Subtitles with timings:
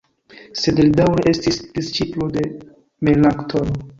[0.61, 2.45] Sed li daŭre estis disĉiplo de
[3.09, 3.79] Melanktono.